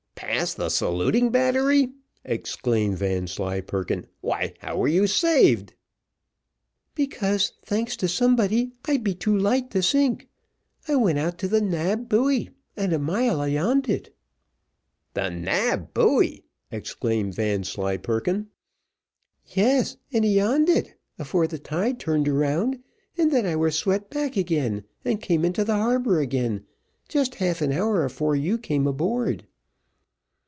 "Past 0.15 0.55
the 0.55 0.69
saluting 0.69 1.31
battery?" 1.31 1.91
exclaimed 2.23 2.99
Vanslyperken, 2.99 4.05
"why, 4.21 4.53
how 4.59 4.77
were 4.77 4.87
you 4.87 5.05
saved?" 5.07 5.73
"Because, 6.95 7.53
thanks 7.65 7.97
to 7.97 8.07
somebody, 8.07 8.71
I 8.85 8.97
be 8.97 9.13
too 9.15 9.35
light 9.37 9.71
to 9.71 9.81
sink. 9.83 10.29
I 10.87 10.95
went 10.95 11.17
out 11.19 11.37
to 11.39 11.47
the 11.49 11.59
Nab 11.59 12.07
buoy, 12.07 12.49
and 12.77 12.93
a 12.93 12.99
mile 12.99 13.39
ayond 13.39 13.89
it." 13.89 14.15
"The 15.15 15.29
Nab 15.31 15.93
buoy!" 15.93 16.45
exclaimed 16.71 17.33
Vanslyperken. 17.33 18.47
"Yes, 19.47 19.97
and 20.13 20.23
ayond 20.23 20.69
it, 20.69 20.93
afore 21.19 21.47
the 21.47 21.59
tide 21.59 21.99
turned, 21.99 22.27
and 22.29 22.69
then 23.31 23.45
I 23.47 23.55
were 23.55 23.71
swept 23.71 24.11
back 24.13 24.37
again, 24.37 24.83
and 25.03 25.19
came 25.19 25.43
into 25.43 25.65
harbour 25.65 26.19
again, 26.19 26.63
just 27.09 27.35
half 27.35 27.61
an 27.61 27.73
hour 27.73 28.05
afore 28.05 28.35
you 28.35 28.57
come 28.59 28.85
aboard." 28.87 29.45